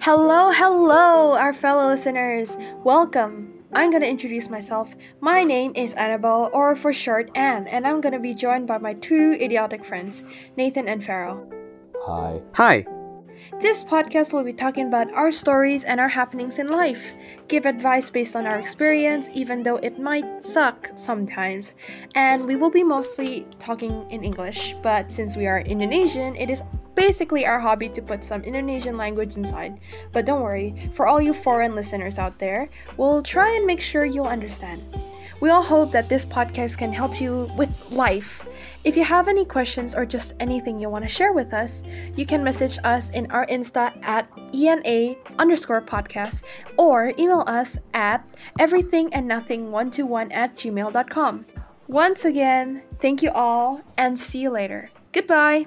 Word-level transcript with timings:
Hello, 0.00 0.52
hello, 0.52 1.36
our 1.36 1.52
fellow 1.52 1.88
listeners. 1.88 2.56
Welcome. 2.84 3.52
I'm 3.72 3.90
gonna 3.90 4.06
introduce 4.06 4.48
myself. 4.48 4.88
My 5.20 5.42
name 5.42 5.72
is 5.74 5.94
Annabelle, 5.94 6.50
or 6.52 6.76
for 6.76 6.92
short, 6.92 7.30
Anne, 7.34 7.66
and 7.66 7.86
I'm 7.86 8.00
gonna 8.00 8.20
be 8.20 8.34
joined 8.34 8.68
by 8.68 8.78
my 8.78 8.94
two 8.94 9.36
idiotic 9.40 9.84
friends, 9.84 10.22
Nathan 10.56 10.86
and 10.86 11.04
Farrell. 11.04 11.50
Hi. 12.04 12.40
Hi. 12.54 12.86
This 13.60 13.82
podcast 13.82 14.32
will 14.32 14.44
be 14.44 14.52
talking 14.52 14.86
about 14.86 15.12
our 15.14 15.32
stories 15.32 15.82
and 15.84 15.98
our 15.98 16.08
happenings 16.08 16.58
in 16.58 16.68
life. 16.68 17.02
Give 17.48 17.64
advice 17.64 18.10
based 18.10 18.36
on 18.36 18.46
our 18.46 18.58
experience, 18.58 19.30
even 19.32 19.62
though 19.62 19.76
it 19.76 19.98
might 19.98 20.44
suck 20.44 20.90
sometimes. 20.94 21.72
And 22.14 22.44
we 22.44 22.56
will 22.56 22.70
be 22.70 22.84
mostly 22.84 23.46
talking 23.58 24.08
in 24.10 24.22
English, 24.22 24.74
but 24.82 25.10
since 25.10 25.36
we 25.36 25.46
are 25.46 25.60
Indonesian, 25.60 26.36
it 26.36 26.50
is 26.50 26.62
basically 26.96 27.46
our 27.46 27.60
hobby 27.60 27.88
to 27.90 28.02
put 28.02 28.24
some 28.24 28.42
Indonesian 28.42 28.96
language 28.96 29.36
inside. 29.36 29.78
But 30.12 30.24
don't 30.24 30.42
worry, 30.42 30.90
for 30.94 31.06
all 31.06 31.20
you 31.20 31.32
foreign 31.32 31.76
listeners 31.76 32.18
out 32.18 32.38
there, 32.38 32.68
we'll 32.96 33.22
try 33.22 33.54
and 33.54 33.66
make 33.66 33.80
sure 33.80 34.04
you'll 34.04 34.26
understand. 34.26 34.82
We 35.40 35.50
all 35.50 35.62
hope 35.62 35.92
that 35.92 36.08
this 36.08 36.24
podcast 36.24 36.78
can 36.78 36.92
help 36.92 37.20
you 37.20 37.46
with 37.56 37.68
life. 37.90 38.48
If 38.84 38.96
you 38.96 39.04
have 39.04 39.28
any 39.28 39.44
questions 39.44 39.94
or 39.94 40.06
just 40.06 40.34
anything 40.40 40.78
you 40.78 40.88
want 40.88 41.04
to 41.04 41.08
share 41.08 41.32
with 41.32 41.52
us, 41.52 41.82
you 42.14 42.24
can 42.24 42.42
message 42.42 42.78
us 42.84 43.10
in 43.10 43.30
our 43.30 43.46
Insta 43.46 43.92
at 44.02 44.28
ENA 44.54 45.16
underscore 45.38 45.82
podcast 45.82 46.42
or 46.78 47.12
email 47.18 47.44
us 47.46 47.76
at 47.94 48.24
everythingandnothing121 48.58 50.32
at 50.32 50.56
gmail.com. 50.56 51.46
Once 51.88 52.24
again, 52.24 52.82
thank 53.00 53.22
you 53.22 53.30
all 53.30 53.80
and 53.98 54.18
see 54.18 54.38
you 54.38 54.50
later. 54.50 54.88
Goodbye. 55.12 55.66